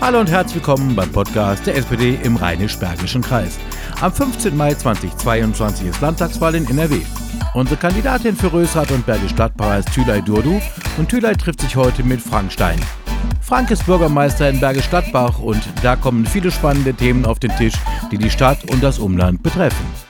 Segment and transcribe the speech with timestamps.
[0.00, 3.58] Hallo und herzlich willkommen beim Podcast der SPD im Rheinisch-Bergischen Kreis.
[4.00, 4.56] Am 15.
[4.56, 7.00] Mai 2022 ist Landtagswahl in NRW.
[7.52, 10.60] Unsere Kandidatin für Rösrath und Bergisch Gladbach ist Thülay Durdu
[10.98, 12.80] und Thülay trifft sich heute mit Frank Stein.
[13.40, 17.74] Frank ist Bürgermeister in Bergisch Gladbach und da kommen viele spannende Themen auf den Tisch,
[18.12, 20.07] die die Stadt und das Umland betreffen.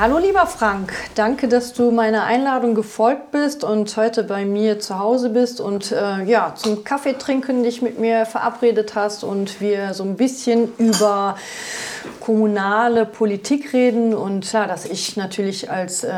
[0.00, 5.00] Hallo lieber Frank, danke, dass du meiner Einladung gefolgt bist und heute bei mir zu
[5.00, 9.94] Hause bist und äh, ja, zum Kaffee trinken dich mit mir verabredet hast und wir
[9.94, 11.36] so ein bisschen über
[12.20, 16.12] kommunale Politik reden und klar, dass ich natürlich als äh,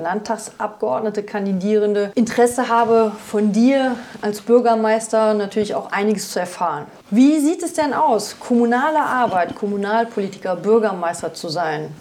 [0.00, 6.86] Landtagsabgeordnete Kandidierende Interesse habe, von dir als Bürgermeister natürlich auch einiges zu erfahren.
[7.10, 11.92] Wie sieht es denn aus, kommunale Arbeit, Kommunalpolitiker, Bürgermeister zu sein?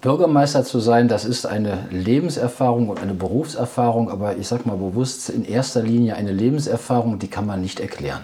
[0.00, 5.28] Bürgermeister zu sein, das ist eine Lebenserfahrung und eine Berufserfahrung, aber ich sage mal bewusst
[5.28, 8.22] in erster Linie eine Lebenserfahrung, die kann man nicht erklären.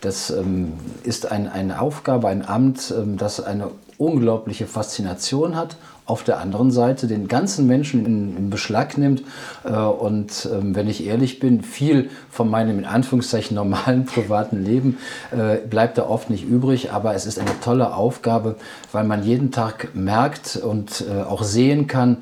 [0.00, 5.76] Das ähm, ist ein, eine Aufgabe, ein Amt, ähm, das eine unglaubliche Faszination hat
[6.08, 9.22] auf der anderen Seite den ganzen Menschen in, in Beschlag nimmt
[9.64, 14.98] äh, und ähm, wenn ich ehrlich bin, viel von meinem in Anführungszeichen normalen privaten Leben
[15.32, 18.56] äh, bleibt da oft nicht übrig, aber es ist eine tolle Aufgabe,
[18.90, 22.18] weil man jeden Tag merkt und äh, auch sehen kann,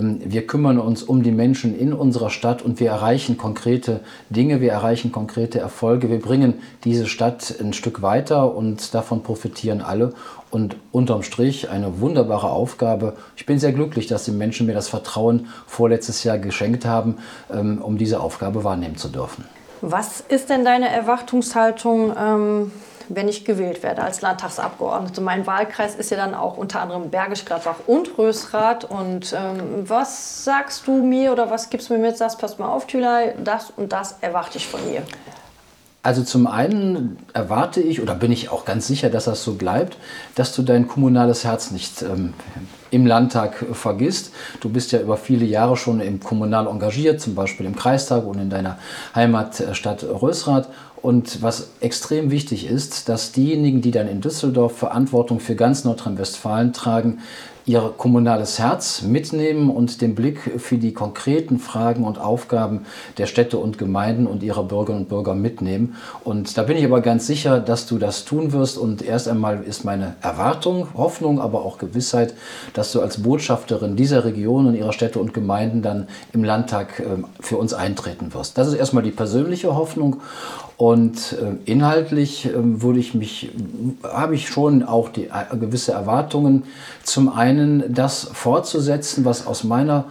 [0.00, 4.72] wir kümmern uns um die Menschen in unserer Stadt und wir erreichen konkrete Dinge, wir
[4.72, 10.12] erreichen konkrete Erfolge, wir bringen diese Stadt ein Stück weiter und davon profitieren alle.
[10.50, 13.16] Und unterm Strich eine wunderbare Aufgabe.
[13.36, 17.18] Ich bin sehr glücklich, dass die Menschen mir das Vertrauen vorletztes Jahr geschenkt haben,
[17.52, 19.44] ähm, um diese Aufgabe wahrnehmen zu dürfen.
[19.82, 22.72] Was ist denn deine Erwartungshaltung ähm,
[23.08, 25.20] wenn ich gewählt werde als Landtagsabgeordnete.
[25.20, 28.84] Mein Wahlkreis ist ja dann auch unter anderem Bergisch Gladbach und Rösrath.
[28.84, 32.16] Und ähm, was sagst du mir oder was gibst du mir mit?
[32.16, 35.02] Sagst, pass mal auf, Thülei, das und das erwarte ich von dir.
[36.02, 39.96] Also zum einen erwarte ich oder bin ich auch ganz sicher, dass das so bleibt,
[40.36, 42.34] dass du dein kommunales Herz nicht ähm,
[42.90, 44.32] im Landtag vergisst.
[44.60, 48.38] Du bist ja über viele Jahre schon im Kommunal engagiert, zum Beispiel im Kreistag und
[48.38, 48.78] in deiner
[49.14, 50.68] Heimatstadt Rösrath.
[51.00, 56.72] Und was extrem wichtig ist, dass diejenigen, die dann in Düsseldorf Verantwortung für ganz Nordrhein-Westfalen
[56.72, 57.20] tragen,
[57.68, 62.86] ihr kommunales Herz mitnehmen und den Blick für die konkreten Fragen und Aufgaben
[63.18, 65.96] der Städte und Gemeinden und ihrer Bürgerinnen und Bürger mitnehmen.
[66.24, 68.78] Und da bin ich aber ganz sicher, dass du das tun wirst.
[68.78, 72.34] Und erst einmal ist meine Erwartung, Hoffnung, aber auch Gewissheit,
[72.72, 77.26] dass du als Botschafterin dieser Region und ihrer Städte und Gemeinden dann im Landtag ähm,
[77.38, 78.56] für uns eintreten wirst.
[78.56, 80.22] Das ist erstmal die persönliche Hoffnung.
[80.78, 83.50] Und äh, inhaltlich äh, würde ich mich,
[84.04, 86.62] habe ich schon auch die, äh, gewisse Erwartungen.
[87.02, 90.04] Zum einen das fortzusetzen, was aus meiner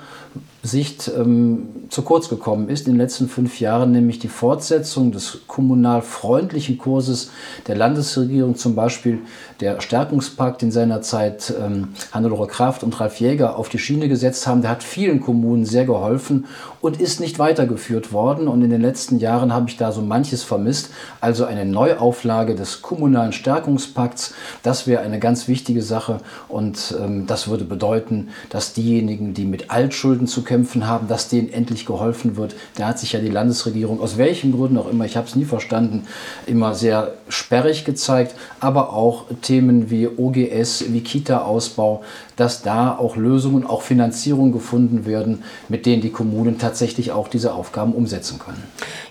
[0.63, 5.39] Sicht ähm, zu kurz gekommen ist in den letzten fünf Jahren, nämlich die Fortsetzung des
[5.47, 7.31] kommunal freundlichen Kurses
[7.67, 9.19] der Landesregierung, zum Beispiel
[9.59, 14.61] der Stärkungspakt, den seinerzeit ähm, Hannelore Kraft und Ralf Jäger auf die Schiene gesetzt haben.
[14.61, 16.45] Der hat vielen Kommunen sehr geholfen
[16.81, 18.47] und ist nicht weitergeführt worden.
[18.47, 20.89] Und in den letzten Jahren habe ich da so manches vermisst.
[21.21, 24.33] Also eine Neuauflage des kommunalen Stärkungspakts,
[24.63, 26.19] das wäre eine ganz wichtige Sache.
[26.47, 31.51] Und ähm, das würde bedeuten, dass diejenigen, die mit Altschulden zu kämpfen haben, dass denen
[31.51, 32.55] endlich geholfen wird.
[32.75, 35.45] Da hat sich ja die Landesregierung, aus welchen Gründen auch immer, ich habe es nie
[35.45, 36.07] verstanden,
[36.45, 42.03] immer sehr sperrig gezeigt, aber auch Themen wie OGS, wie Kita-Ausbau,
[42.37, 47.53] dass da auch Lösungen, auch Finanzierung gefunden werden, mit denen die Kommunen tatsächlich auch diese
[47.53, 48.63] Aufgaben umsetzen können.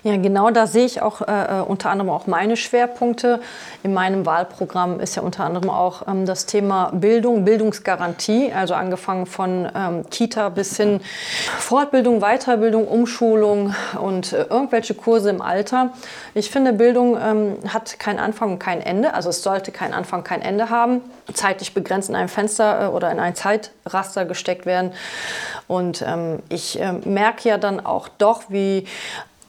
[0.03, 3.41] Ja, genau da sehe ich auch äh, äh, unter anderem auch meine Schwerpunkte.
[3.83, 9.25] In meinem Wahlprogramm ist ja unter anderem auch ähm, das Thema Bildung, Bildungsgarantie, also angefangen
[9.25, 11.01] von ähm, Kita bis hin
[11.59, 15.91] Fortbildung, Weiterbildung, Umschulung und äh, irgendwelche Kurse im Alter.
[16.33, 20.23] Ich finde, Bildung ähm, hat keinen Anfang und kein Ende, also es sollte keinen Anfang,
[20.23, 21.01] kein Ende haben,
[21.33, 24.93] zeitlich begrenzt in einem Fenster äh, oder in ein Zeitraster gesteckt werden.
[25.67, 28.87] Und ähm, ich äh, merke ja dann auch doch, wie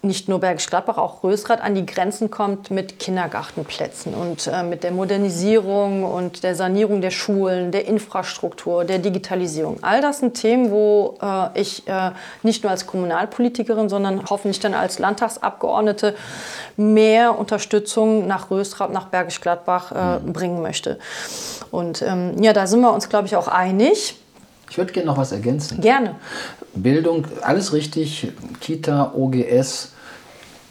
[0.03, 4.85] nicht nur Bergisch Gladbach, auch Rösrath an die Grenzen kommt mit Kindergartenplätzen und äh, mit
[4.85, 9.79] der Modernisierung und der Sanierung der Schulen, der Infrastruktur, der Digitalisierung.
[9.83, 12.13] All das sind Themen, wo äh, ich äh,
[12.43, 16.15] nicht nur als Kommunalpolitikerin, sondern hoffentlich dann als Landtagsabgeordnete
[16.77, 20.33] mehr Unterstützung nach Rösrath, nach Bergisch Gladbach äh, mhm.
[20.33, 20.99] bringen möchte.
[21.71, 24.17] Und ähm, ja, da sind wir uns, glaube ich, auch einig.
[24.71, 25.81] Ich würde gerne noch was ergänzen.
[25.81, 26.17] Gerne.
[26.75, 28.33] Bildung, alles richtig.
[28.61, 29.93] Kita, OGS,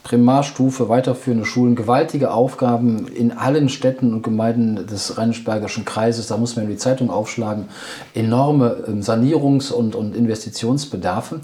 [0.04, 6.28] Primarstufe, weiterführende Schulen, gewaltige Aufgaben in allen Städten und Gemeinden des Rheinisch-Bergischen Kreises.
[6.28, 7.66] Da muss man in die Zeitung aufschlagen.
[8.14, 11.42] Enorme ähm, Sanierungs- und, und Investitionsbedarfe.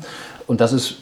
[0.47, 0.95] Und das ist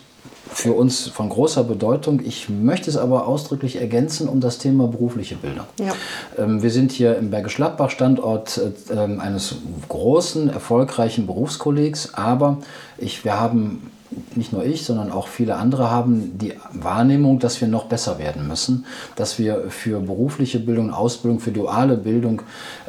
[0.53, 2.21] für uns von großer Bedeutung.
[2.23, 5.65] Ich möchte es aber ausdrücklich ergänzen um das Thema berufliche Bildung.
[5.79, 5.93] Ja.
[6.37, 9.55] Ähm, wir sind hier im Bergisch Gladbach Standort äh, ähm, eines
[9.87, 12.57] großen, erfolgreichen Berufskollegs, aber
[12.97, 13.91] ich, wir haben
[14.35, 18.47] nicht nur ich, sondern auch viele andere haben die Wahrnehmung, dass wir noch besser werden
[18.47, 22.41] müssen, dass wir für berufliche Bildung, Ausbildung, für duale Bildung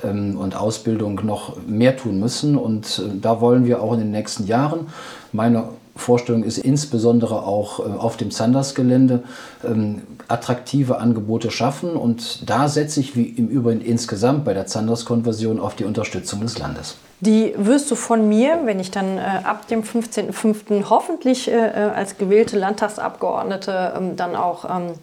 [0.02, 2.56] ähm, und Ausbildung noch mehr tun müssen.
[2.56, 4.88] Und äh, da wollen wir auch in den nächsten Jahren,
[5.30, 9.22] meine Vorstellung ist insbesondere auch äh, auf dem Zanders-Gelände
[9.64, 11.96] ähm, attraktive Angebote schaffen.
[11.96, 16.58] Und da setze ich wie im Übrigen insgesamt bei der Zanders-Konversion auf die Unterstützung des
[16.58, 16.96] Landes.
[17.20, 20.90] Die wirst du von mir, wenn ich dann äh, ab dem 15.05.
[20.90, 24.94] hoffentlich äh, äh, als gewählte Landtagsabgeordnete ähm, dann auch ähm,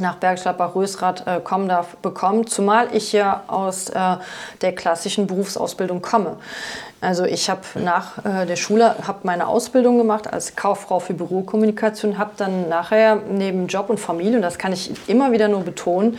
[0.00, 4.16] nach Bergstadtbach-Rösrath äh, kommen darf, bekommen, zumal ich ja aus äh,
[4.60, 6.36] der klassischen Berufsausbildung komme.
[7.00, 12.18] Also ich habe nach äh, der Schule hab meine Ausbildung gemacht als Kauffrau für Bürokommunikation,
[12.18, 16.18] habe dann nachher neben Job und Familie, und das kann ich immer wieder nur betonen,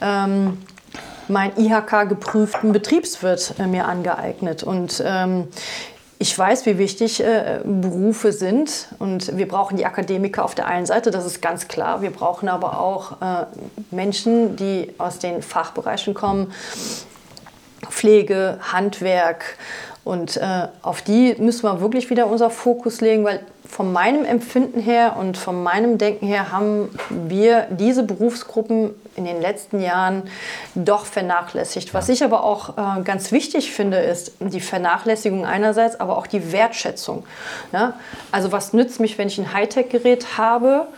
[0.00, 0.58] ähm,
[1.28, 4.62] meinen IHK-geprüften Betriebswirt äh, mir angeeignet.
[4.62, 5.48] Und ähm,
[6.22, 10.84] ich weiß, wie wichtig äh, Berufe sind und wir brauchen die Akademiker auf der einen
[10.84, 12.02] Seite, das ist ganz klar.
[12.02, 13.46] Wir brauchen aber auch äh,
[13.90, 16.52] Menschen, die aus den Fachbereichen kommen,
[17.88, 19.56] Pflege, Handwerk
[20.04, 24.80] und äh, auf die müssen wir wirklich wieder unser Fokus legen, weil von meinem Empfinden
[24.80, 30.24] her und von meinem Denken her haben wir diese Berufsgruppen in den letzten Jahren
[30.74, 31.94] doch vernachlässigt.
[31.94, 36.50] Was ich aber auch äh, ganz wichtig finde, ist die Vernachlässigung einerseits, aber auch die
[36.50, 37.24] Wertschätzung.
[37.72, 37.94] Ja?
[38.32, 40.88] Also was nützt mich, wenn ich ein Hightech-Gerät habe,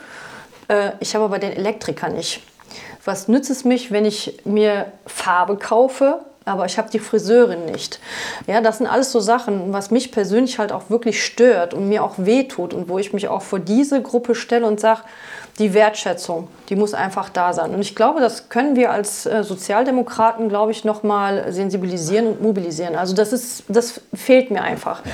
[0.69, 2.41] äh, ich habe aber den Elektriker nicht.
[3.05, 7.99] Was nützt es mich, wenn ich mir Farbe kaufe, aber ich habe die Friseurin nicht.
[8.47, 12.03] Ja, das sind alles so Sachen, was mich persönlich halt auch wirklich stört und mir
[12.03, 15.01] auch wehtut und wo ich mich auch vor diese Gruppe stelle und sage,
[15.59, 17.73] die Wertschätzung, die muss einfach da sein.
[17.75, 22.41] Und ich glaube, das können wir als äh, Sozialdemokraten, glaube ich, noch mal sensibilisieren und
[22.41, 22.95] mobilisieren.
[22.95, 25.05] Also das ist, das fehlt mir einfach.
[25.05, 25.11] Ja,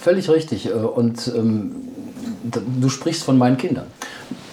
[0.00, 0.66] völlig richtig.
[0.66, 1.88] Äh, und ähm,
[2.80, 3.86] du sprichst von meinen Kindern.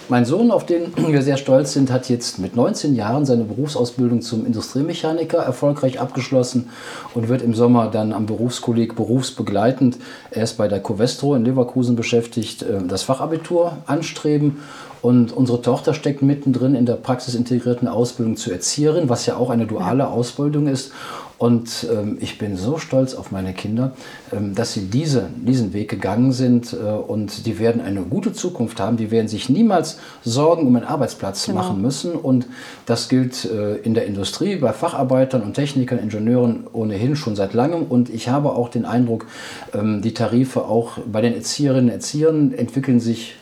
[0.09, 4.21] Mein Sohn, auf den wir sehr stolz sind, hat jetzt mit 19 Jahren seine Berufsausbildung
[4.21, 6.69] zum Industriemechaniker erfolgreich abgeschlossen
[7.13, 9.97] und wird im Sommer dann am Berufskolleg berufsbegleitend,
[10.31, 14.61] er ist bei der Covestro in Leverkusen beschäftigt, äh, das Fachabitur anstreben.
[15.01, 19.67] Und unsere Tochter steckt mittendrin in der praxisintegrierten Ausbildung zur Erzieherin, was ja auch eine
[19.67, 20.91] duale Ausbildung ist.
[21.37, 23.91] Und ähm, ich bin so stolz auf meine Kinder,
[24.33, 28.79] ähm, dass sie diese, diesen Weg gegangen sind äh, und die werden eine gute Zukunft
[28.79, 28.97] haben.
[28.97, 31.59] Die werden sich niemals Sorgen um einen Arbeitsplatz genau.
[31.59, 32.13] machen müssen.
[32.13, 32.47] Und
[32.87, 37.83] das gilt äh, in der Industrie, bei Facharbeitern und Technikern, Ingenieuren ohnehin schon seit langem.
[37.83, 39.27] Und ich habe auch den Eindruck,
[39.73, 43.35] ähm, die Tarife auch bei den Erzieherinnen und Erziehern entwickeln sich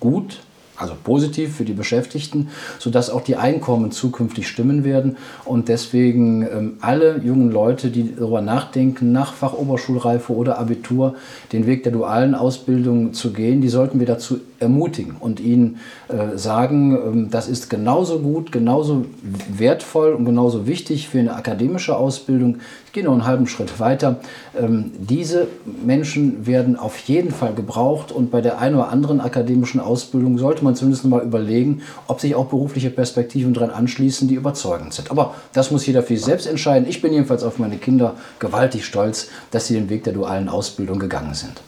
[0.00, 0.40] gut
[0.78, 2.48] also positiv für die Beschäftigten,
[2.78, 5.16] sodass auch die Einkommen zukünftig stimmen werden.
[5.44, 11.14] Und deswegen ähm, alle jungen Leute, die darüber nachdenken, nach Fachoberschulreife oder Abitur
[11.52, 15.78] den Weg der dualen Ausbildung zu gehen, die sollten wir dazu ermutigen und ihnen
[16.08, 19.04] äh, sagen, ähm, das ist genauso gut, genauso
[19.48, 22.58] wertvoll und genauso wichtig für eine akademische Ausbildung.
[22.86, 24.16] Ich gehe noch einen halben Schritt weiter.
[24.58, 25.46] Ähm, diese
[25.84, 30.64] Menschen werden auf jeden Fall gebraucht und bei der einen oder anderen akademischen Ausbildung sollte
[30.64, 35.10] man zumindest mal überlegen, ob sich auch berufliche Perspektiven daran anschließen, die überzeugend sind.
[35.10, 36.88] Aber das muss jeder für sich selbst entscheiden.
[36.88, 40.98] Ich bin jedenfalls auf meine Kinder gewaltig stolz, dass sie den Weg der dualen Ausbildung
[40.98, 41.62] gegangen sind.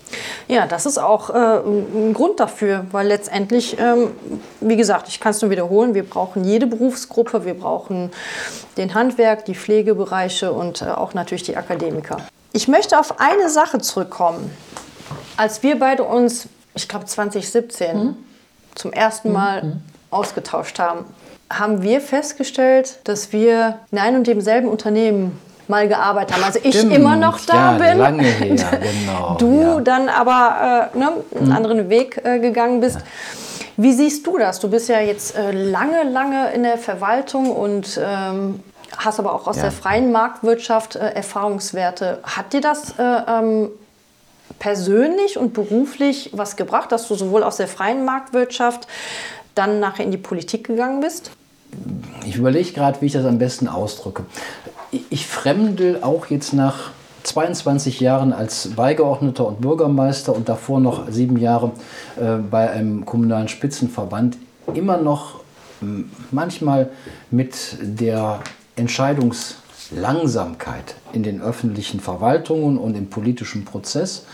[0.49, 4.11] Ja, das ist auch äh, ein Grund dafür, weil letztendlich, ähm,
[4.61, 8.11] wie gesagt, ich kann es nur wiederholen, wir brauchen jede Berufsgruppe, wir brauchen
[8.77, 12.17] den Handwerk, die Pflegebereiche und äh, auch natürlich die Akademiker.
[12.53, 14.51] Ich möchte auf eine Sache zurückkommen.
[15.37, 18.17] Als wir beide uns, ich glaube 2017, mhm.
[18.75, 19.35] zum ersten mhm.
[19.35, 19.83] Mal mhm.
[20.11, 21.05] ausgetauscht haben,
[21.53, 25.39] haben wir festgestellt, dass wir in einem und demselben Unternehmen
[25.71, 26.45] mal gearbeitet haben.
[26.45, 26.93] Also ich Stimmt.
[26.93, 27.99] immer noch da ja, bin.
[27.99, 29.37] Lange her, genau.
[29.39, 29.81] Du ja.
[29.81, 31.53] dann aber äh, ne, einen mhm.
[31.53, 32.97] anderen Weg äh, gegangen bist.
[32.97, 33.03] Ja.
[33.79, 34.61] Wie siehst du das?
[34.61, 38.61] Du bist ja jetzt äh, lange, lange in der Verwaltung und ähm,
[38.99, 42.19] hast aber auch aus der freien Marktwirtschaft äh, Erfahrungswerte.
[42.23, 43.71] Hat dir das äh, ähm,
[44.59, 48.87] persönlich und beruflich was gebracht, dass du sowohl aus der freien Marktwirtschaft
[49.55, 51.31] dann nachher in die Politik gegangen bist?
[52.27, 54.27] Ich überlege gerade, wie ich das am besten ausdrücke
[55.11, 56.91] ich fremdel auch jetzt nach
[57.23, 61.73] 22 Jahren als Beigeordneter und Bürgermeister und davor noch sieben Jahre
[62.19, 64.39] äh, bei einem kommunalen Spitzenverband
[64.75, 65.41] immer noch
[66.31, 66.91] manchmal
[67.31, 68.41] mit der
[68.77, 74.27] Entscheidungslangsamkeit in den öffentlichen Verwaltungen und im politischen Prozess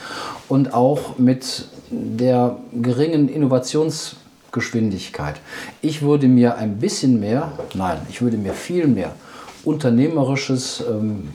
[0.49, 5.37] und auch mit der geringen Innovationsgeschwindigkeit.
[5.83, 9.15] Ich würde mir ein bisschen mehr, nein, ich würde mir viel mehr
[9.67, 11.29] unternehmerisches ähm,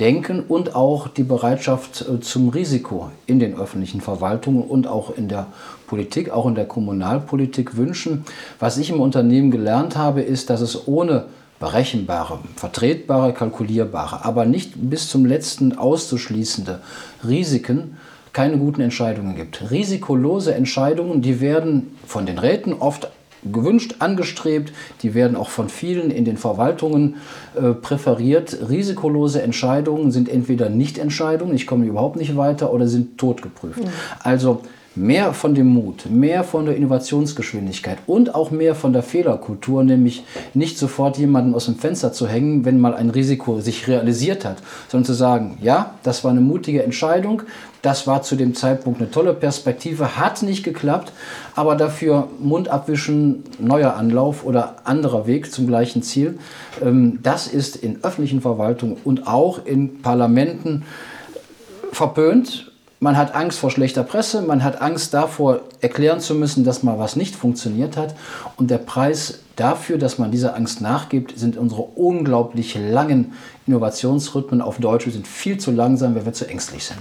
[0.00, 5.28] Denken und auch die Bereitschaft äh, zum Risiko in den öffentlichen Verwaltungen und auch in
[5.28, 5.46] der
[5.86, 8.24] Politik, auch in der Kommunalpolitik wünschen.
[8.58, 11.26] Was ich im Unternehmen gelernt habe, ist, dass es ohne
[11.60, 16.80] berechenbare, vertretbare, kalkulierbare, aber nicht bis zum letzten auszuschließende
[17.26, 17.96] Risiken
[18.32, 19.70] keine guten Entscheidungen gibt.
[19.70, 23.08] Risikolose Entscheidungen, die werden von den Räten oft
[23.52, 24.72] gewünscht, angestrebt,
[25.02, 27.16] die werden auch von vielen in den Verwaltungen
[27.54, 28.58] äh, präferiert.
[28.68, 33.80] Risikolose Entscheidungen sind entweder Nichtentscheidungen, ich komme überhaupt nicht weiter, oder sind totgeprüft.
[33.80, 33.88] Mhm.
[34.20, 34.62] Also
[34.96, 40.24] mehr von dem Mut, mehr von der Innovationsgeschwindigkeit und auch mehr von der Fehlerkultur, nämlich
[40.54, 44.58] nicht sofort jemanden aus dem Fenster zu hängen, wenn mal ein Risiko sich realisiert hat,
[44.88, 47.42] sondern zu sagen, ja, das war eine mutige Entscheidung,
[47.82, 51.12] das war zu dem Zeitpunkt eine tolle Perspektive, hat nicht geklappt,
[51.54, 56.38] aber dafür Mund abwischen, neuer Anlauf oder anderer Weg zum gleichen Ziel.
[56.82, 60.84] Ähm, das ist in öffentlichen Verwaltungen und auch in Parlamenten
[61.92, 62.72] verpönt
[63.04, 66.98] man hat Angst vor schlechter Presse, man hat Angst davor, erklären zu müssen, dass mal
[66.98, 68.14] was nicht funktioniert hat.
[68.56, 73.34] Und der Preis dafür, dass man dieser Angst nachgibt, sind unsere unglaublich langen
[73.66, 75.04] Innovationsrhythmen auf Deutsch.
[75.04, 76.98] Wir sind viel zu langsam, weil wir zu ängstlich sind.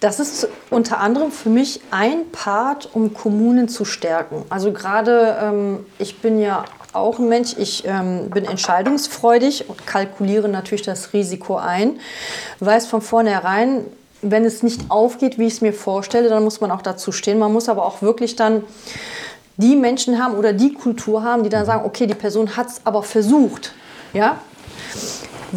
[0.00, 4.42] Das ist unter anderem für mich ein Part, um Kommunen zu stärken.
[4.50, 10.48] Also gerade, ähm, ich bin ja auch ein Mensch, ich ähm, bin entscheidungsfreudig und kalkuliere
[10.48, 12.00] natürlich das Risiko ein,
[12.58, 13.84] weiß von vornherein,
[14.30, 17.38] wenn es nicht aufgeht, wie ich es mir vorstelle, dann muss man auch dazu stehen.
[17.38, 18.64] Man muss aber auch wirklich dann
[19.56, 22.80] die Menschen haben oder die Kultur haben, die dann sagen, okay, die Person hat es
[22.84, 23.72] aber versucht.
[24.12, 24.38] Ja?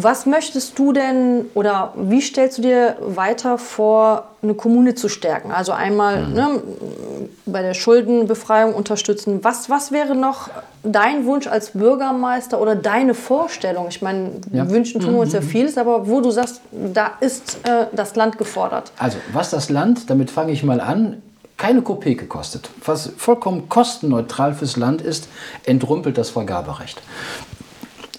[0.00, 5.50] Was möchtest du denn oder wie stellst du dir weiter vor, eine Kommune zu stärken?
[5.50, 6.34] Also einmal mhm.
[6.34, 6.62] ne,
[7.46, 9.40] bei der Schuldenbefreiung unterstützen.
[9.42, 10.50] Was, was wäre noch
[10.84, 13.86] dein Wunsch als Bürgermeister oder deine Vorstellung?
[13.88, 14.70] Ich meine, ja.
[14.70, 15.46] wünschen tun wir uns ja mhm.
[15.46, 18.92] vieles, aber wo du sagst, da ist äh, das Land gefordert.
[18.98, 21.22] Also was das Land, damit fange ich mal an,
[21.58, 25.28] keine Kopeke kostet, was vollkommen kostenneutral fürs Land ist,
[25.64, 27.02] entrümpelt das Vergaberecht.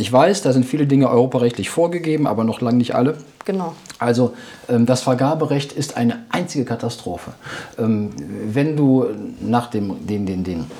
[0.01, 3.17] Ich weiß, da sind viele Dinge europarechtlich vorgegeben, aber noch lange nicht alle.
[3.43, 3.75] Genau.
[3.99, 4.33] Also
[4.69, 7.33] ähm, das Vergaberecht ist eine einzige Katastrophe.
[7.77, 8.11] Ähm,
[8.45, 9.07] wenn du
[9.41, 10.71] nach dem, den, den, den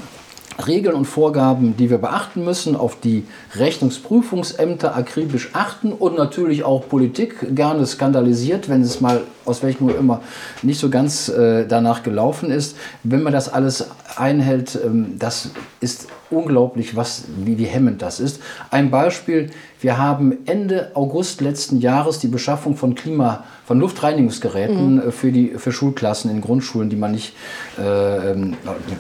[0.66, 6.88] Regeln und Vorgaben, die wir beachten müssen, auf die Rechnungsprüfungsämter akribisch achten und natürlich auch
[6.88, 10.22] Politik gerne skandalisiert, wenn es mal aus welchem Grund immer
[10.62, 12.78] nicht so ganz äh, danach gelaufen ist.
[13.04, 15.50] Wenn man das alles einhält, ähm, das
[15.82, 18.42] ist unglaublich, was, wie, wie hemmend das ist.
[18.70, 19.50] Ein Beispiel,
[19.82, 25.12] wir haben Ende August letzten Jahres die Beschaffung von Klima, von Luftreinigungsgeräten mhm.
[25.12, 27.34] für, die, für Schulklassen in Grundschulen, die man nicht,
[27.80, 28.56] äh, ähm,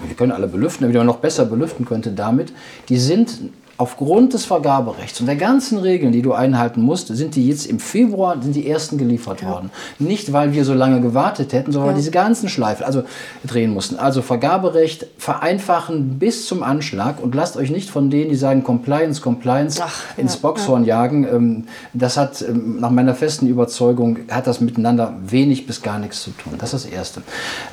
[0.07, 2.51] wir können alle belüften, aber die man noch besser belüften könnte damit.
[2.89, 3.37] Die sind
[3.79, 7.79] aufgrund des Vergaberechts und der ganzen Regeln, die du einhalten musst, sind die jetzt im
[7.79, 9.51] Februar sind die ersten geliefert ja.
[9.51, 9.71] worden.
[9.99, 11.93] Nicht, weil wir so lange gewartet hätten, sondern ja.
[11.93, 13.03] weil diese ganzen Schleifen also
[13.47, 13.95] drehen mussten.
[13.95, 19.21] Also Vergaberecht vereinfachen bis zum Anschlag und lasst euch nicht von denen, die sagen Compliance,
[19.21, 21.23] Compliance Ach, ins ja, Boxhorn jagen.
[21.23, 26.21] Ähm, das hat ähm, nach meiner festen Überzeugung hat das miteinander wenig bis gar nichts
[26.21, 26.55] zu tun.
[26.57, 27.21] Das ist das Erste.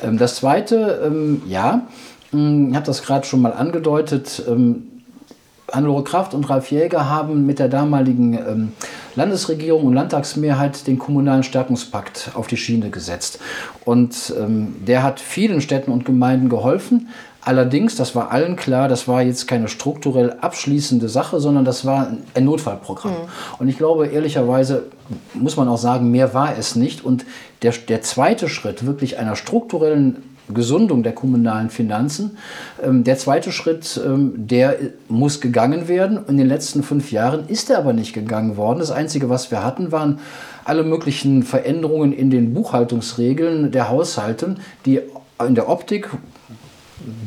[0.04, 1.82] Ähm, das Zweite, ja,
[2.30, 4.44] hm, ich habe das gerade schon mal angedeutet
[5.72, 8.72] Hannelore Kraft und Ralf Jäger haben mit der damaligen ähm,
[9.16, 13.40] Landesregierung und Landtagsmehrheit den kommunalen Stärkungspakt auf die Schiene gesetzt.
[13.84, 17.08] Und ähm, der hat vielen Städten und Gemeinden geholfen.
[17.40, 22.12] Allerdings, das war allen klar, das war jetzt keine strukturell abschließende Sache, sondern das war
[22.34, 23.12] ein Notfallprogramm.
[23.12, 23.28] Mhm.
[23.58, 24.86] Und ich glaube, ehrlicherweise
[25.32, 27.04] muss man auch sagen, mehr war es nicht.
[27.04, 27.24] Und
[27.62, 32.38] der, der zweite Schritt wirklich einer strukturellen Gesundung der kommunalen Finanzen.
[32.82, 34.76] Ähm, der zweite Schritt, ähm, der
[35.08, 36.20] muss gegangen werden.
[36.28, 38.78] In den letzten fünf Jahren ist er aber nicht gegangen worden.
[38.78, 40.20] Das Einzige, was wir hatten, waren
[40.64, 45.00] alle möglichen Veränderungen in den Buchhaltungsregeln der Haushalte, die
[45.46, 46.10] in der Optik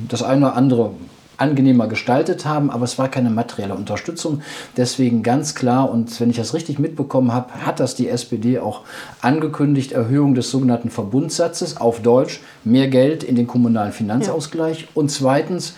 [0.07, 0.91] das eine oder andere
[1.39, 4.41] angenehmer gestaltet haben, aber es war keine materielle Unterstützung.
[4.77, 8.81] Deswegen ganz klar, und wenn ich das richtig mitbekommen habe, hat das die SPD auch
[9.21, 14.81] angekündigt, Erhöhung des sogenannten Verbundsatzes auf Deutsch, mehr Geld in den kommunalen Finanzausgleich.
[14.81, 14.87] Ja.
[14.93, 15.75] Und zweitens,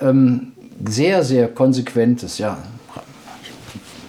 [0.00, 0.52] ähm,
[0.84, 2.58] sehr, sehr konsequentes, ja,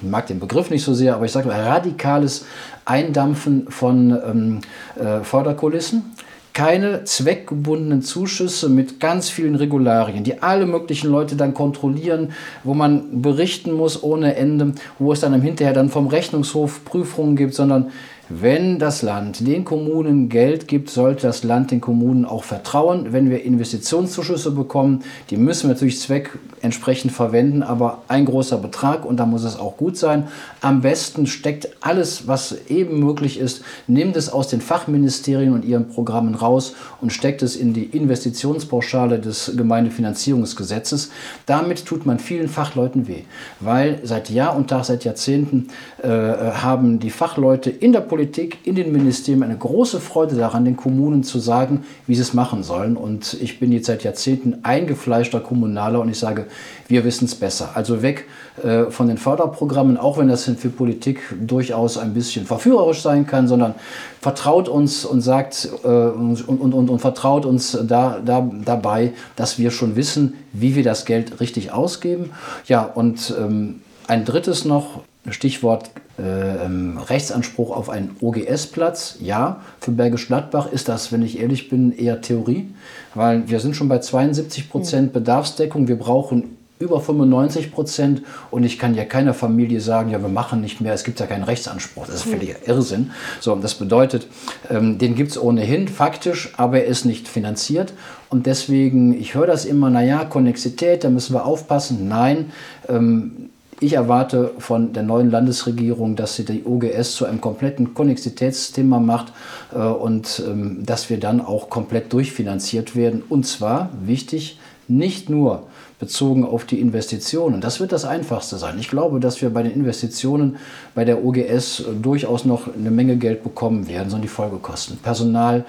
[0.01, 2.45] ich mag den Begriff nicht so sehr, aber ich sage mal radikales
[2.85, 4.61] Eindampfen von ähm,
[4.95, 6.16] äh, Förderkulissen
[6.57, 12.31] keine zweckgebundenen Zuschüsse mit ganz vielen Regularien, die alle möglichen Leute dann kontrollieren,
[12.63, 17.35] wo man berichten muss ohne Ende, wo es dann im Hinterher dann vom Rechnungshof Prüfungen
[17.35, 17.91] gibt, sondern
[18.29, 23.13] wenn das Land den Kommunen Geld gibt, sollte das Land den Kommunen auch vertrauen.
[23.13, 29.17] Wenn wir Investitionszuschüsse bekommen, die müssen wir natürlich zweckentsprechend verwenden, aber ein großer Betrag und
[29.17, 30.27] da muss es auch gut sein.
[30.59, 35.87] Am besten steckt alles, was eben möglich ist, nimmt es aus den Fachministerien und ihren
[35.87, 41.11] Programmen raus und steckt es in die Investitionspauschale des Gemeindefinanzierungsgesetzes.
[41.45, 43.23] Damit tut man vielen Fachleuten weh,
[43.61, 45.69] weil seit Jahr und Tag, seit Jahrzehnten
[46.03, 50.65] äh, haben die Fachleute in der Politik Politik, in den Ministerien eine große Freude daran,
[50.65, 52.97] den Kommunen zu sagen, wie sie es machen sollen.
[52.97, 56.47] Und ich bin jetzt seit Jahrzehnten eingefleischter Kommunaler und ich sage,
[56.87, 57.69] wir wissen es besser.
[57.75, 58.25] Also weg
[58.63, 63.47] äh, von den Förderprogrammen, auch wenn das für Politik durchaus ein bisschen verführerisch sein kann,
[63.47, 63.75] sondern
[64.19, 69.59] vertraut uns und sagt äh, und, und, und, und, vertraut uns da, da, dabei, dass
[69.59, 72.31] wir schon wissen, wie wir das Geld richtig ausgeben.
[72.65, 75.03] Ja, und ähm, ein drittes noch,
[75.33, 79.17] Stichwort äh, ähm, Rechtsanspruch auf einen OGS-Platz.
[79.21, 82.73] Ja, für Bergisch Gladbach ist das, wenn ich ehrlich bin, eher Theorie,
[83.13, 85.87] weil wir sind schon bei 72 Prozent Bedarfsdeckung.
[85.87, 90.61] Wir brauchen über 95 Prozent und ich kann ja keiner Familie sagen, ja, wir machen
[90.61, 92.05] nicht mehr, es gibt ja keinen Rechtsanspruch.
[92.05, 93.11] Das ist völliger Irrsinn.
[93.39, 94.27] So, das bedeutet,
[94.69, 97.93] ähm, den gibt es ohnehin faktisch, aber er ist nicht finanziert
[98.29, 102.07] und deswegen, ich höre das immer, naja, Konnexität, da müssen wir aufpassen.
[102.07, 102.51] Nein,
[102.87, 108.99] ähm, ich erwarte von der neuen Landesregierung, dass sie die OGS zu einem kompletten Konnexitätsthema
[108.99, 109.33] macht
[109.73, 113.23] äh, und ähm, dass wir dann auch komplett durchfinanziert werden.
[113.27, 115.63] Und zwar, wichtig, nicht nur
[115.99, 117.59] bezogen auf die Investitionen.
[117.59, 118.77] Das wird das Einfachste sein.
[118.79, 120.57] Ich glaube, dass wir bei den Investitionen
[120.93, 124.97] bei der OGS durchaus noch eine Menge Geld bekommen werden, sondern die Folgekosten.
[124.97, 125.65] Personal,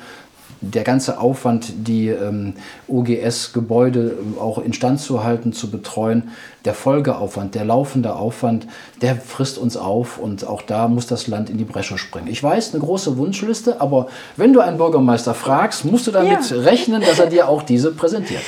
[0.61, 2.55] der ganze Aufwand, die ähm,
[2.89, 6.31] OGS-Gebäude auch instand zu halten, zu betreuen,
[6.65, 8.67] der Folgeaufwand, der laufende Aufwand,
[9.01, 12.27] der frisst uns auf und auch da muss das Land in die Bresche springen.
[12.27, 16.57] Ich weiß, eine große Wunschliste, aber wenn du einen Bürgermeister fragst, musst du damit ja.
[16.59, 18.43] rechnen, dass er dir auch diese präsentiert.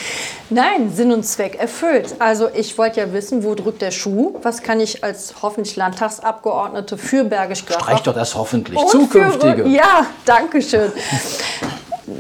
[0.51, 2.17] Nein, Sinn und Zweck erfüllt.
[2.19, 4.35] Also ich wollte ja wissen, wo drückt der Schuh?
[4.43, 7.87] Was kann ich als hoffentlich Landtagsabgeordnete für Bergisch Gladbach...
[7.87, 8.79] Streich doch das hoffentlich.
[8.89, 9.63] Zukünftige.
[9.63, 10.91] Für, ja, danke schön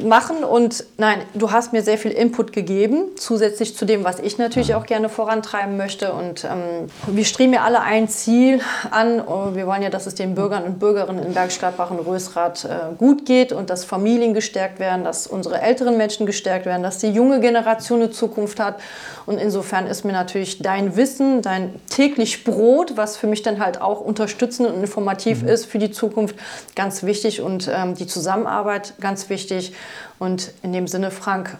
[0.05, 0.45] machen.
[0.45, 4.75] Und nein, du hast mir sehr viel Input gegeben, zusätzlich zu dem, was ich natürlich
[4.75, 6.13] auch gerne vorantreiben möchte.
[6.13, 9.23] Und ähm, wir streben ja alle ein Ziel an.
[9.27, 12.95] Oh, wir wollen ja, dass es den Bürgern und Bürgerinnen in Bergstadtbach und Rösrath äh,
[12.99, 17.11] gut geht und dass Familien gestärkt werden, dass unsere älteren Menschen gestärkt werden, dass die
[17.11, 18.81] junge Generation eine Zukunft hat.
[19.27, 23.81] Und insofern ist mir natürlich dein Wissen, dein täglich Brot, was für mich dann halt
[23.81, 25.49] auch unterstützend und informativ mhm.
[25.49, 26.37] ist für die Zukunft,
[26.75, 29.73] ganz wichtig und ähm, die Zusammenarbeit ganz wichtig.
[30.19, 31.57] Und in dem Sinne, Frank.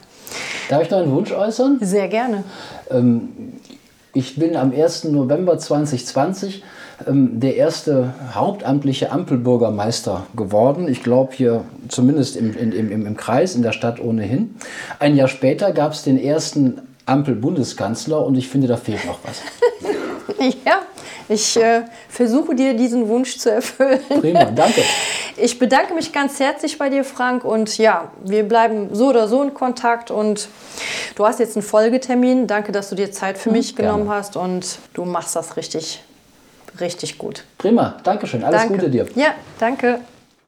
[0.69, 1.79] Darf ich noch einen Wunsch äußern?
[1.81, 2.45] Sehr gerne.
[2.91, 3.55] Ähm,
[4.13, 5.05] ich bin am 1.
[5.05, 6.63] November 2020
[7.07, 10.89] ähm, der erste hauptamtliche Ampelbürgermeister geworden.
[10.89, 14.57] Ich glaube hier zumindest im, im, im, im Kreis, in der Stadt ohnehin.
[14.99, 19.43] Ein Jahr später gab es den ersten Ampel-Bundeskanzler und ich finde, da fehlt noch was.
[20.65, 20.83] ja,
[21.29, 24.01] ich äh, versuche dir diesen Wunsch zu erfüllen.
[24.21, 24.83] Prima, danke.
[25.43, 27.45] Ich bedanke mich ganz herzlich bei dir, Frank.
[27.45, 30.11] Und ja, wir bleiben so oder so in Kontakt.
[30.11, 30.49] Und
[31.15, 32.47] du hast jetzt einen Folgetermin.
[32.47, 34.19] Danke, dass du dir Zeit für mhm, mich genommen gerne.
[34.19, 34.37] hast.
[34.37, 36.03] Und du machst das richtig,
[36.79, 37.45] richtig gut.
[37.57, 38.45] Prima, Dankeschön.
[38.45, 38.75] Alles danke.
[38.75, 39.07] Gute dir.
[39.15, 40.01] Ja, danke.